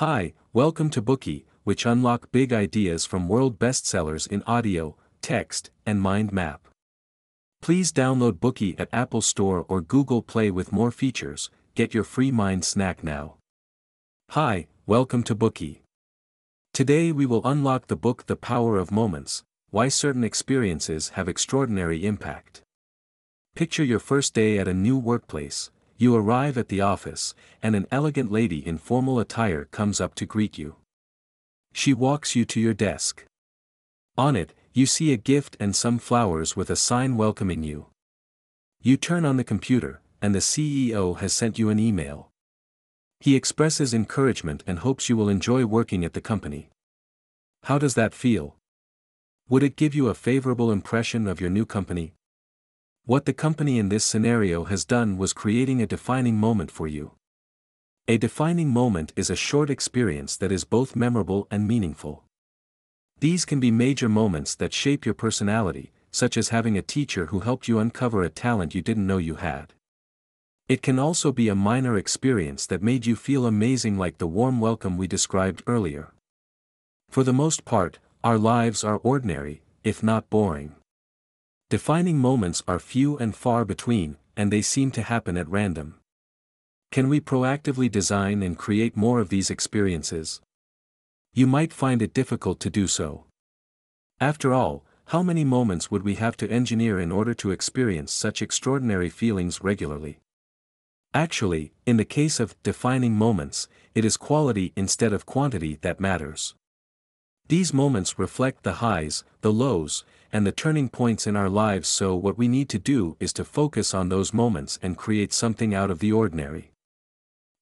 Hi, 0.00 0.34
welcome 0.52 0.90
to 0.90 1.00
Bookey, 1.00 1.46
which 1.64 1.86
unlock 1.86 2.30
big 2.30 2.52
ideas 2.52 3.06
from 3.06 3.28
world 3.28 3.58
bestsellers 3.58 4.26
in 4.30 4.42
audio, 4.42 4.94
text, 5.22 5.70
and 5.86 6.02
mind 6.02 6.34
map. 6.34 6.68
Please 7.62 7.92
download 7.92 8.32
Bookey 8.32 8.78
at 8.78 8.90
Apple 8.92 9.22
Store 9.22 9.64
or 9.70 9.80
Google 9.80 10.20
Play 10.20 10.50
with 10.50 10.70
more 10.70 10.90
features. 10.90 11.48
Get 11.74 11.94
your 11.94 12.04
free 12.04 12.30
mind 12.30 12.62
snack 12.62 13.02
now. 13.02 13.36
Hi, 14.32 14.66
welcome 14.84 15.22
to 15.22 15.34
Bookey. 15.34 15.78
Today 16.74 17.10
we 17.10 17.24
will 17.24 17.40
unlock 17.46 17.86
the 17.86 17.96
book 17.96 18.26
The 18.26 18.36
Power 18.36 18.76
of 18.76 18.92
Moments 18.92 19.44
Why 19.70 19.88
Certain 19.88 20.24
Experiences 20.24 21.08
Have 21.14 21.26
Extraordinary 21.26 22.04
Impact. 22.04 22.60
Picture 23.54 23.82
your 23.82 24.00
first 24.00 24.34
day 24.34 24.58
at 24.58 24.68
a 24.68 24.74
new 24.74 24.98
workplace, 24.98 25.70
you 25.96 26.14
arrive 26.14 26.58
at 26.58 26.68
the 26.68 26.80
office, 26.80 27.34
and 27.62 27.74
an 27.74 27.86
elegant 27.90 28.30
lady 28.30 28.66
in 28.66 28.78
formal 28.78 29.18
attire 29.18 29.64
comes 29.66 30.00
up 30.00 30.14
to 30.16 30.26
greet 30.26 30.58
you. 30.58 30.76
She 31.72 31.94
walks 31.94 32.34
you 32.34 32.44
to 32.46 32.60
your 32.60 32.74
desk. 32.74 33.24
On 34.18 34.36
it, 34.36 34.52
you 34.72 34.86
see 34.86 35.12
a 35.12 35.16
gift 35.16 35.56
and 35.58 35.74
some 35.74 35.98
flowers 35.98 36.56
with 36.56 36.70
a 36.70 36.76
sign 36.76 37.16
welcoming 37.16 37.62
you. 37.62 37.86
You 38.82 38.96
turn 38.96 39.24
on 39.24 39.36
the 39.36 39.44
computer, 39.44 40.00
and 40.20 40.34
the 40.34 40.40
CEO 40.40 41.18
has 41.18 41.32
sent 41.32 41.58
you 41.58 41.70
an 41.70 41.78
email. 41.78 42.28
He 43.20 43.34
expresses 43.34 43.94
encouragement 43.94 44.62
and 44.66 44.80
hopes 44.80 45.08
you 45.08 45.16
will 45.16 45.28
enjoy 45.28 45.64
working 45.64 46.04
at 46.04 46.12
the 46.12 46.20
company. 46.20 46.68
How 47.64 47.78
does 47.78 47.94
that 47.94 48.14
feel? 48.14 48.56
Would 49.48 49.62
it 49.62 49.76
give 49.76 49.94
you 49.94 50.08
a 50.08 50.14
favorable 50.14 50.70
impression 50.70 51.26
of 51.26 51.40
your 51.40 51.50
new 51.50 51.64
company? 51.64 52.12
What 53.08 53.24
the 53.24 53.32
company 53.32 53.78
in 53.78 53.88
this 53.88 54.02
scenario 54.02 54.64
has 54.64 54.84
done 54.84 55.16
was 55.16 55.32
creating 55.32 55.80
a 55.80 55.86
defining 55.86 56.34
moment 56.38 56.72
for 56.72 56.88
you. 56.88 57.12
A 58.08 58.18
defining 58.18 58.70
moment 58.70 59.12
is 59.14 59.30
a 59.30 59.36
short 59.36 59.70
experience 59.70 60.36
that 60.38 60.50
is 60.50 60.64
both 60.64 60.96
memorable 60.96 61.46
and 61.48 61.68
meaningful. 61.68 62.24
These 63.20 63.44
can 63.44 63.60
be 63.60 63.70
major 63.70 64.08
moments 64.08 64.56
that 64.56 64.72
shape 64.72 65.06
your 65.06 65.14
personality, 65.14 65.92
such 66.10 66.36
as 66.36 66.48
having 66.48 66.76
a 66.76 66.82
teacher 66.82 67.26
who 67.26 67.38
helped 67.38 67.68
you 67.68 67.78
uncover 67.78 68.24
a 68.24 68.28
talent 68.28 68.74
you 68.74 68.82
didn't 68.82 69.06
know 69.06 69.18
you 69.18 69.36
had. 69.36 69.72
It 70.68 70.82
can 70.82 70.98
also 70.98 71.30
be 71.30 71.48
a 71.48 71.54
minor 71.54 71.96
experience 71.96 72.66
that 72.66 72.82
made 72.82 73.06
you 73.06 73.14
feel 73.14 73.46
amazing 73.46 73.96
like 73.96 74.18
the 74.18 74.26
warm 74.26 74.58
welcome 74.58 74.96
we 74.96 75.06
described 75.06 75.62
earlier. 75.68 76.12
For 77.08 77.22
the 77.22 77.32
most 77.32 77.64
part, 77.64 78.00
our 78.24 78.36
lives 78.36 78.82
are 78.82 78.98
ordinary, 79.04 79.62
if 79.84 80.02
not 80.02 80.28
boring. 80.28 80.74
Defining 81.68 82.18
moments 82.18 82.62
are 82.68 82.78
few 82.78 83.18
and 83.18 83.34
far 83.34 83.64
between, 83.64 84.18
and 84.36 84.52
they 84.52 84.62
seem 84.62 84.92
to 84.92 85.02
happen 85.02 85.36
at 85.36 85.48
random. 85.48 85.98
Can 86.92 87.08
we 87.08 87.20
proactively 87.20 87.90
design 87.90 88.40
and 88.40 88.56
create 88.56 88.96
more 88.96 89.18
of 89.18 89.30
these 89.30 89.50
experiences? 89.50 90.40
You 91.34 91.48
might 91.48 91.72
find 91.72 92.02
it 92.02 92.14
difficult 92.14 92.60
to 92.60 92.70
do 92.70 92.86
so. 92.86 93.24
After 94.20 94.54
all, 94.54 94.84
how 95.06 95.24
many 95.24 95.42
moments 95.42 95.90
would 95.90 96.04
we 96.04 96.14
have 96.14 96.36
to 96.36 96.48
engineer 96.48 97.00
in 97.00 97.10
order 97.10 97.34
to 97.34 97.50
experience 97.50 98.12
such 98.12 98.42
extraordinary 98.42 99.08
feelings 99.08 99.60
regularly? 99.60 100.20
Actually, 101.12 101.72
in 101.84 101.96
the 101.96 102.04
case 102.04 102.38
of 102.38 102.60
defining 102.62 103.14
moments, 103.14 103.66
it 103.92 104.04
is 104.04 104.16
quality 104.16 104.72
instead 104.76 105.12
of 105.12 105.26
quantity 105.26 105.78
that 105.82 105.98
matters. 105.98 106.54
These 107.48 107.74
moments 107.74 108.18
reflect 108.18 108.62
the 108.62 108.74
highs, 108.74 109.24
the 109.40 109.52
lows, 109.52 110.04
and 110.32 110.46
the 110.46 110.52
turning 110.52 110.88
points 110.88 111.26
in 111.26 111.36
our 111.36 111.48
lives 111.48 111.88
so 111.88 112.14
what 112.14 112.38
we 112.38 112.48
need 112.48 112.68
to 112.70 112.78
do 112.78 113.16
is 113.20 113.32
to 113.34 113.44
focus 113.44 113.94
on 113.94 114.08
those 114.08 114.34
moments 114.34 114.78
and 114.82 114.96
create 114.96 115.32
something 115.32 115.74
out 115.74 115.90
of 115.90 115.98
the 115.98 116.12
ordinary. 116.12 116.72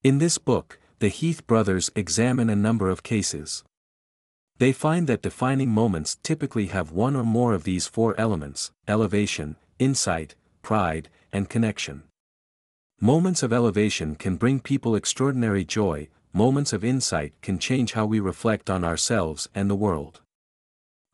In 0.03 0.17
this 0.17 0.37
book, 0.37 0.79
the 0.99 1.09
Heath 1.09 1.45
brothers 1.47 1.89
examine 1.95 2.49
a 2.49 2.55
number 2.55 2.89
of 2.89 3.03
cases. 3.03 3.63
They 4.57 4.71
find 4.71 5.07
that 5.07 5.21
defining 5.21 5.69
moments 5.69 6.17
typically 6.23 6.67
have 6.67 6.91
one 6.91 7.15
or 7.15 7.23
more 7.23 7.53
of 7.53 7.63
these 7.65 7.87
four 7.87 8.19
elements 8.19 8.71
elevation, 8.87 9.57
insight, 9.79 10.35
pride, 10.61 11.09
and 11.33 11.49
connection. 11.49 12.03
Moments 13.01 13.43
of 13.43 13.51
elevation 13.51 14.15
can 14.15 14.37
bring 14.37 14.61
people 14.61 14.95
extraordinary 14.95 15.65
joy, 15.65 16.07
moments 16.31 16.71
of 16.71 16.85
insight 16.85 17.33
can 17.41 17.59
change 17.59 17.93
how 17.93 18.05
we 18.05 18.19
reflect 18.21 18.69
on 18.69 18.83
ourselves 18.85 19.49
and 19.53 19.69
the 19.69 19.75
world. 19.75 20.21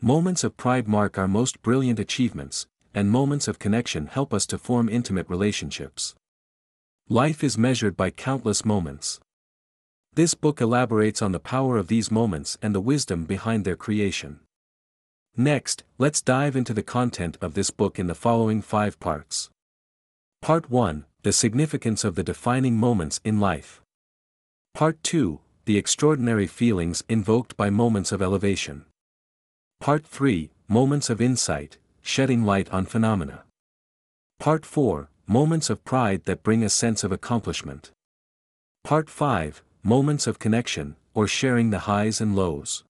Moments 0.03 0.43
of 0.43 0.57
pride 0.57 0.87
mark 0.87 1.19
our 1.19 1.27
most 1.27 1.61
brilliant 1.61 1.99
achievements, 1.99 2.65
and 2.91 3.11
moments 3.11 3.47
of 3.47 3.59
connection 3.59 4.07
help 4.07 4.33
us 4.33 4.47
to 4.47 4.57
form 4.57 4.89
intimate 4.89 5.29
relationships. 5.29 6.15
Life 7.07 7.43
is 7.43 7.55
measured 7.55 7.95
by 7.95 8.09
countless 8.09 8.65
moments. 8.65 9.19
This 10.15 10.33
book 10.33 10.59
elaborates 10.59 11.21
on 11.21 11.33
the 11.33 11.39
power 11.39 11.77
of 11.77 11.87
these 11.87 12.09
moments 12.09 12.57
and 12.63 12.73
the 12.73 12.81
wisdom 12.81 13.25
behind 13.25 13.63
their 13.63 13.75
creation. 13.75 14.39
Next, 15.37 15.83
let's 15.99 16.19
dive 16.19 16.55
into 16.55 16.73
the 16.73 16.81
content 16.81 17.37
of 17.39 17.53
this 17.53 17.69
book 17.69 17.99
in 17.99 18.07
the 18.07 18.15
following 18.15 18.63
five 18.63 18.99
parts. 18.99 19.51
Part 20.41 20.71
1 20.71 21.05
The 21.21 21.31
Significance 21.31 22.03
of 22.03 22.15
the 22.15 22.23
Defining 22.23 22.75
Moments 22.75 23.21
in 23.23 23.39
Life. 23.39 23.83
Part 24.73 25.03
2 25.03 25.41
The 25.65 25.77
Extraordinary 25.77 26.47
Feelings 26.47 27.03
Invoked 27.07 27.55
by 27.55 27.69
Moments 27.69 28.11
of 28.11 28.23
Elevation. 28.23 28.85
Part 29.81 30.05
3 30.05 30.51
Moments 30.67 31.09
of 31.09 31.19
Insight, 31.19 31.79
Shedding 32.03 32.43
Light 32.43 32.69
on 32.71 32.85
Phenomena. 32.85 33.45
Part 34.39 34.63
4 34.63 35.09
Moments 35.25 35.71
of 35.71 35.83
Pride 35.83 36.25
that 36.25 36.43
Bring 36.43 36.61
a 36.63 36.69
Sense 36.69 37.03
of 37.03 37.11
Accomplishment. 37.11 37.89
Part 38.83 39.09
5 39.09 39.63
Moments 39.81 40.27
of 40.27 40.37
Connection, 40.37 40.97
or 41.15 41.27
Sharing 41.27 41.71
the 41.71 41.89
Highs 41.89 42.21
and 42.21 42.35
Lows. 42.35 42.83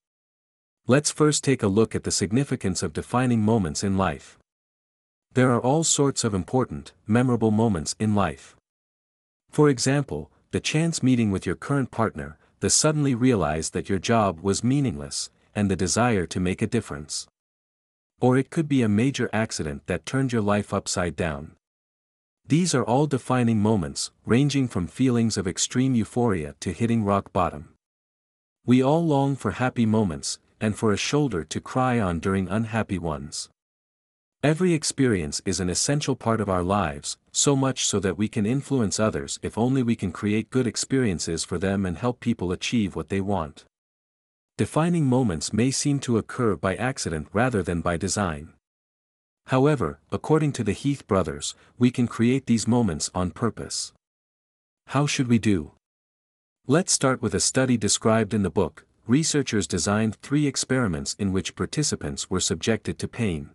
Let's 0.86 1.12
first 1.12 1.46
take 1.46 1.64
a 1.64 1.68
look 1.68 1.96
at 1.96 2.04
the 2.04 2.12
significance 2.12 2.84
of 2.84 2.92
defining 2.92 3.40
moments 3.40 3.86
in 3.86 3.96
life. 3.96 4.38
There 5.32 5.52
are 5.52 5.62
all 5.62 5.86
sorts 5.86 6.26
of 6.26 6.34
important, 6.34 6.92
memorable 7.08 7.52
moments 7.52 7.96
in 8.02 8.16
life. 8.16 8.58
For 9.50 9.70
example, 9.70 10.30
the 10.52 10.60
chance 10.60 11.02
meeting 11.02 11.32
with 11.32 11.46
your 11.46 11.56
current 11.56 11.90
partner, 11.90 12.38
the 12.60 12.70
suddenly 12.70 13.16
realize 13.16 13.70
that 13.70 13.88
your 13.88 14.00
job 14.00 14.42
was 14.42 14.62
meaningless, 14.62 15.30
and 15.56 15.70
the 15.70 15.76
desire 15.76 16.26
to 16.28 16.40
make 16.40 16.62
a 16.62 16.68
difference. 16.68 17.28
Or 18.20 18.38
it 18.38 18.50
could 18.50 18.68
be 18.68 18.82
a 18.82 18.90
major 18.90 19.30
accident 19.34 19.88
that 19.88 20.06
turned 20.06 20.32
your 20.32 20.42
life 20.42 20.74
upside 20.74 21.16
down. 21.16 21.54
These 22.48 22.76
are 22.76 22.84
all 22.84 23.08
defining 23.08 23.60
moments, 23.60 24.12
ranging 24.26 24.68
from 24.68 24.88
feelings 24.88 25.38
of 25.38 25.48
extreme 25.48 25.96
euphoria 25.96 26.56
to 26.60 26.72
hitting 26.72 27.04
rock 27.04 27.32
bottom. 27.32 27.70
We 28.66 28.84
all 28.84 29.06
long 29.06 29.36
for 29.36 29.52
happy 29.52 29.86
moments, 29.86 30.38
and 30.60 30.78
for 30.78 30.92
a 30.92 30.98
shoulder 30.98 31.44
to 31.46 31.60
cry 31.60 32.00
on 32.00 32.20
during 32.20 32.48
unhappy 32.48 33.00
ones. 33.00 33.50
Every 34.44 34.74
experience 34.74 35.42
is 35.46 35.60
an 35.60 35.70
essential 35.70 36.16
part 36.16 36.42
of 36.42 36.50
our 36.50 36.64
lives, 36.64 37.18
so 37.32 37.56
much 37.56 37.86
so 37.86 38.00
that 38.00 38.18
we 38.18 38.28
can 38.28 38.46
influence 38.46 39.00
others 39.00 39.40
if 39.42 39.58
only 39.58 39.84
we 39.84 39.96
can 39.96 40.12
create 40.12 40.50
good 40.50 40.68
experiences 40.68 41.44
for 41.44 41.58
them 41.58 41.86
and 41.86 41.98
help 41.98 42.20
people 42.20 42.52
achieve 42.52 42.96
what 42.96 43.10
they 43.10 43.22
want. 43.22 43.66
Defining 44.62 45.08
moments 45.08 45.52
may 45.52 45.72
seem 45.72 45.98
to 46.02 46.20
occur 46.20 46.56
by 46.56 46.76
accident 46.76 47.28
rather 47.34 47.64
than 47.64 47.82
by 47.82 47.98
design. 47.98 48.54
However, 49.48 50.00
according 50.12 50.52
to 50.52 50.64
the 50.64 50.72
Heath 50.72 51.08
brothers, 51.08 51.56
we 51.80 51.90
can 51.90 52.08
create 52.08 52.46
these 52.46 52.68
moments 52.68 53.10
on 53.16 53.32
purpose. 53.32 53.92
How 54.86 55.08
should 55.08 55.28
we 55.28 55.40
do? 55.40 55.72
Let's 56.68 56.92
start 56.92 57.24
with 57.24 57.34
a 57.34 57.40
study 57.40 57.76
described 57.76 58.36
in 58.36 58.44
the 58.44 58.52
book. 58.52 58.86
Researchers 59.08 59.66
designed 59.66 60.18
three 60.18 60.46
experiments 60.46 61.16
in 61.18 61.34
which 61.34 61.56
participants 61.56 62.30
were 62.30 62.40
subjected 62.40 63.00
to 63.00 63.08
pain. 63.08 63.50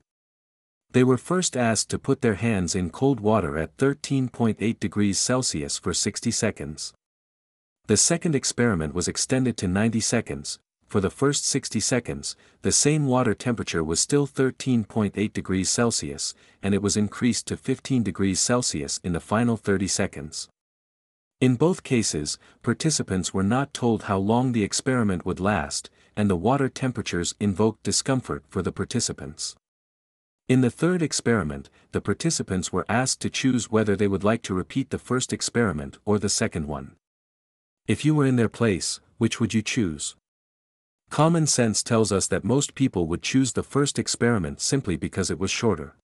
They 0.91 1.05
were 1.05 1.19
first 1.19 1.57
asked 1.57 1.89
to 1.91 2.01
put 2.01 2.21
their 2.21 2.35
hands 2.35 2.75
in 2.75 2.91
cold 2.91 3.21
water 3.21 3.57
at 3.57 3.77
13.8 3.77 4.81
degrees 4.81 5.21
Celsius 5.21 5.79
for 5.79 5.95
60 5.95 6.33
seconds. 6.33 6.95
The 7.87 7.97
second 7.97 8.35
experiment 8.35 8.93
was 8.93 9.07
extended 9.07 9.57
to 9.59 9.69
90 9.69 10.01
seconds, 10.01 10.59
for 10.87 11.01
the 11.01 11.11
first 11.11 11.45
60 11.45 11.81
seconds, 11.81 12.37
the 12.63 12.73
same 12.73 13.07
water 13.07 13.35
temperature 13.35 13.83
was 13.83 14.01
still 14.01 14.27
13.8 14.27 15.33
degrees 15.33 15.69
Celsius, 15.69 16.35
and 16.63 16.75
it 16.75 16.83
was 16.83 16.97
increased 16.97 17.47
to 17.49 17.57
15 17.57 18.03
degrees 18.03 18.41
Celsius 18.41 19.01
in 19.03 19.13
the 19.13 19.21
final 19.21 19.57
30 19.57 19.89
seconds. 19.89 20.49
In 21.41 21.57
both 21.57 21.83
cases, 21.83 22.39
participants 22.63 23.35
were 23.35 23.43
not 23.43 23.75
told 23.75 24.05
how 24.05 24.17
long 24.17 24.53
the 24.53 24.63
experiment 24.63 25.27
would 25.27 25.41
last, 25.41 25.91
and 26.17 26.31
the 26.31 26.37
water 26.37 26.69
temperatures 26.69 27.35
invoked 27.39 27.83
discomfort 27.83 28.45
for 28.49 28.63
the 28.63 28.73
participants. 28.73 29.55
In 30.49 30.61
the 30.61 30.71
third 30.71 31.03
experiment, 31.03 31.69
the 31.93 32.01
participants 32.01 32.73
were 32.73 32.87
asked 32.89 33.21
to 33.21 33.31
choose 33.31 33.71
whether 33.71 33.97
they 33.97 34.09
would 34.09 34.25
like 34.25 34.43
to 34.43 34.55
repeat 34.55 34.91
the 34.91 34.99
first 34.99 35.33
experiment 35.33 35.99
or 36.05 36.19
the 36.19 36.29
second 36.29 36.69
one. 36.69 36.93
If 37.87 38.05
you 38.05 38.15
were 38.15 38.27
in 38.27 38.37
their 38.37 38.49
place, 38.49 39.01
which 39.19 39.41
would 39.41 39.53
you 39.53 39.61
choose? 39.63 40.15
Common 41.11 41.47
sense 41.47 41.83
tells 41.83 42.13
us 42.13 42.27
that 42.29 42.45
most 42.45 42.75
people 42.75 43.07
would 43.07 43.23
choose 43.23 43.53
the 43.53 43.63
first 43.63 43.99
experiment 43.99 44.61
simply 44.61 44.97
because 44.97 45.31
it 45.31 45.39
was 45.39 45.51
shorter. 45.51 45.95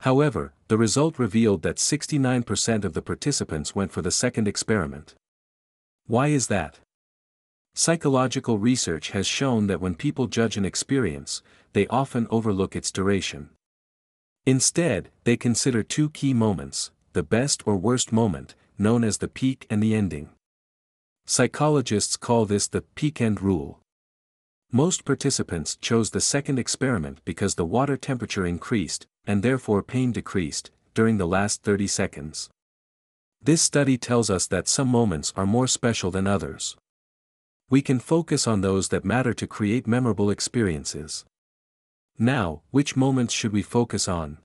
However, 0.00 0.52
the 0.68 0.78
result 0.78 1.18
revealed 1.18 1.62
that 1.62 1.76
69% 1.76 2.84
of 2.84 2.92
the 2.92 3.02
participants 3.02 3.74
went 3.74 3.92
for 3.92 4.02
the 4.02 4.10
second 4.10 4.48
experiment. 4.48 5.14
Why 6.06 6.28
is 6.28 6.48
that? 6.48 6.80
Psychological 7.74 8.58
research 8.58 9.10
has 9.10 9.26
shown 9.26 9.66
that 9.66 9.80
when 9.80 9.94
people 9.94 10.26
judge 10.26 10.56
an 10.56 10.64
experience, 10.64 11.42
they 11.72 11.86
often 11.88 12.26
overlook 12.30 12.74
its 12.74 12.90
duration. 12.90 13.50
Instead, 14.46 15.10
they 15.24 15.36
consider 15.36 15.82
two 15.82 16.08
key 16.10 16.32
moments, 16.32 16.90
the 17.12 17.22
best 17.22 17.62
or 17.66 17.76
worst 17.76 18.12
moment, 18.12 18.54
known 18.78 19.04
as 19.04 19.18
the 19.18 19.28
peak 19.28 19.66
and 19.68 19.82
the 19.82 19.94
ending. 19.94 20.30
Psychologists 21.26 22.16
call 22.16 22.46
this 22.46 22.68
the 22.68 22.82
peak 22.82 23.20
end 23.20 23.42
rule. 23.42 23.80
Most 24.72 25.04
participants 25.04 25.76
chose 25.76 26.10
the 26.10 26.20
second 26.20 26.58
experiment 26.58 27.20
because 27.24 27.54
the 27.54 27.64
water 27.64 27.96
temperature 27.96 28.44
increased, 28.44 29.06
and 29.26 29.42
therefore 29.42 29.82
pain 29.82 30.12
decreased, 30.12 30.70
during 30.92 31.18
the 31.18 31.26
last 31.26 31.62
30 31.62 31.86
seconds. 31.86 32.50
This 33.40 33.62
study 33.62 33.96
tells 33.96 34.28
us 34.28 34.46
that 34.48 34.66
some 34.66 34.88
moments 34.88 35.32
are 35.36 35.46
more 35.46 35.68
special 35.68 36.10
than 36.10 36.26
others. 36.26 36.76
We 37.70 37.80
can 37.80 38.00
focus 38.00 38.46
on 38.46 38.60
those 38.60 38.88
that 38.88 39.04
matter 39.04 39.34
to 39.34 39.46
create 39.46 39.86
memorable 39.86 40.30
experiences. 40.30 41.24
Now, 42.18 42.62
which 42.70 42.96
moments 42.96 43.34
should 43.34 43.52
we 43.52 43.62
focus 43.62 44.08
on? 44.08 44.38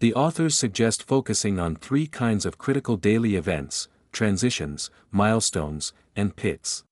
The 0.00 0.14
authors 0.14 0.54
suggest 0.54 1.02
focusing 1.02 1.58
on 1.58 1.76
three 1.76 2.06
kinds 2.06 2.46
of 2.46 2.58
critical 2.58 2.96
daily 2.96 3.36
events 3.36 3.88
transitions, 4.12 4.90
milestones, 5.10 5.92
and 6.14 6.36
pits. 6.36 6.84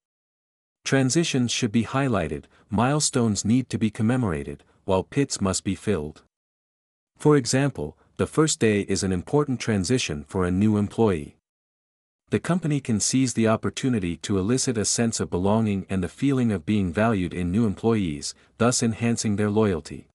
Transitions 0.85 1.51
should 1.51 1.71
be 1.71 1.85
highlighted, 1.85 2.45
milestones 2.69 3.45
need 3.45 3.69
to 3.69 3.77
be 3.77 3.89
commemorated, 3.89 4.63
while 4.83 5.03
pits 5.03 5.39
must 5.39 5.63
be 5.63 5.75
filled. 5.75 6.23
For 7.17 7.37
example, 7.37 7.97
the 8.17 8.27
first 8.27 8.59
day 8.59 8.81
is 8.81 9.01
an 9.01 9.11
important 9.11 9.59
transition 9.59 10.25
for 10.27 10.45
a 10.45 10.51
new 10.51 10.77
employee. 10.77 11.37
The 12.29 12.39
company 12.39 12.79
can 12.79 12.99
seize 12.99 13.33
the 13.33 13.47
opportunity 13.47 14.17
to 14.17 14.37
elicit 14.37 14.77
a 14.77 14.85
sense 14.85 15.19
of 15.19 15.29
belonging 15.29 15.85
and 15.89 16.03
the 16.03 16.09
feeling 16.09 16.51
of 16.51 16.65
being 16.65 16.91
valued 16.91 17.33
in 17.33 17.51
new 17.51 17.65
employees, 17.65 18.35
thus 18.57 18.83
enhancing 18.83 19.35
their 19.35 19.49
loyalty. 19.49 20.07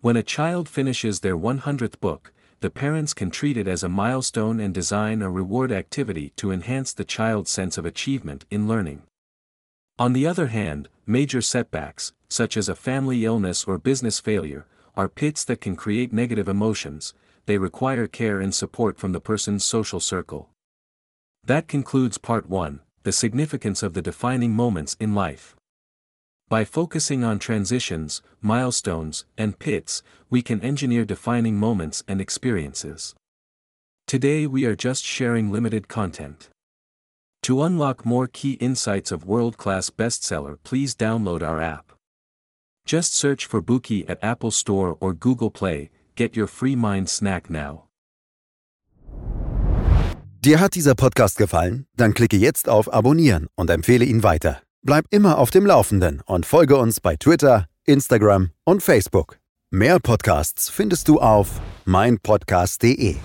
When 0.00 0.16
a 0.16 0.22
child 0.22 0.68
finishes 0.68 1.20
their 1.20 1.36
100th 1.36 1.98
book, 2.00 2.32
the 2.60 2.70
parents 2.70 3.14
can 3.14 3.30
treat 3.30 3.56
it 3.56 3.66
as 3.66 3.82
a 3.82 3.88
milestone 3.88 4.60
and 4.60 4.72
design 4.72 5.22
a 5.22 5.30
reward 5.30 5.72
activity 5.72 6.32
to 6.36 6.52
enhance 6.52 6.92
the 6.92 7.04
child's 7.04 7.50
sense 7.50 7.76
of 7.76 7.84
achievement 7.84 8.44
in 8.50 8.68
learning. 8.68 9.02
On 10.02 10.14
the 10.14 10.26
other 10.26 10.48
hand, 10.48 10.88
major 11.06 11.40
setbacks, 11.40 12.12
such 12.28 12.56
as 12.56 12.68
a 12.68 12.74
family 12.74 13.24
illness 13.24 13.62
or 13.66 13.78
business 13.78 14.18
failure, 14.18 14.66
are 14.96 15.08
pits 15.08 15.44
that 15.44 15.60
can 15.60 15.76
create 15.76 16.12
negative 16.12 16.48
emotions, 16.48 17.14
they 17.46 17.56
require 17.56 18.08
care 18.08 18.40
and 18.40 18.52
support 18.52 18.98
from 18.98 19.12
the 19.12 19.20
person's 19.20 19.64
social 19.64 20.00
circle. 20.00 20.48
That 21.44 21.68
concludes 21.68 22.18
part 22.18 22.48
1 22.48 22.80
The 23.04 23.12
significance 23.12 23.80
of 23.84 23.94
the 23.94 24.02
defining 24.02 24.50
moments 24.50 24.96
in 24.98 25.14
life. 25.14 25.54
By 26.48 26.64
focusing 26.64 27.22
on 27.22 27.38
transitions, 27.38 28.22
milestones, 28.40 29.24
and 29.38 29.56
pits, 29.56 30.02
we 30.28 30.42
can 30.42 30.60
engineer 30.62 31.04
defining 31.04 31.58
moments 31.58 32.02
and 32.08 32.20
experiences. 32.20 33.14
Today 34.08 34.48
we 34.48 34.64
are 34.64 34.74
just 34.74 35.04
sharing 35.04 35.52
limited 35.52 35.86
content. 35.86 36.48
To 37.42 37.62
unlock 37.62 38.06
more 38.06 38.28
key 38.28 38.52
insights 38.60 39.10
of 39.10 39.26
world 39.26 39.56
class 39.56 39.90
bestseller, 39.90 40.56
please 40.62 40.94
download 40.94 41.42
our 41.42 41.60
app. 41.60 41.92
Just 42.86 43.14
search 43.14 43.46
for 43.46 43.60
Bookey 43.60 44.08
at 44.08 44.18
Apple 44.22 44.52
Store 44.52 44.96
or 45.00 45.12
Google 45.12 45.50
Play, 45.50 45.90
get 46.14 46.36
your 46.36 46.46
free 46.46 46.76
mind 46.76 47.08
snack 47.08 47.50
now. 47.50 47.88
Dir 50.44 50.58
hat 50.58 50.74
dieser 50.74 50.94
Podcast 50.94 51.36
gefallen? 51.36 51.86
Dann 51.96 52.14
klicke 52.14 52.36
jetzt 52.36 52.68
auf 52.68 52.92
Abonnieren 52.92 53.46
und 53.54 53.70
empfehle 53.70 54.04
ihn 54.04 54.22
weiter. 54.24 54.62
Bleib 54.84 55.04
immer 55.10 55.38
auf 55.38 55.50
dem 55.50 55.66
Laufenden 55.66 56.20
und 56.26 56.46
folge 56.46 56.76
uns 56.76 57.00
bei 57.00 57.16
Twitter, 57.16 57.66
Instagram 57.84 58.50
und 58.64 58.82
Facebook. 58.82 59.38
Mehr 59.70 60.00
Podcasts 60.00 60.68
findest 60.68 61.08
du 61.08 61.20
auf 61.20 61.60
meinpodcast.de. 61.86 63.16